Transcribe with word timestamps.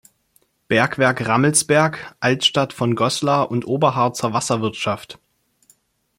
Bergwerk 0.67 1.27
Rammelsberg, 1.27 2.15
Altstadt 2.21 2.73
von 2.73 2.95
Goslar 2.95 3.51
und 3.51 3.67
Oberharzer 3.67 4.33
Wasserwirtschaft 4.33 5.19